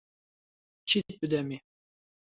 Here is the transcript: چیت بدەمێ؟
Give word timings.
چیت 0.87 1.09
بدەمێ؟ 1.21 1.57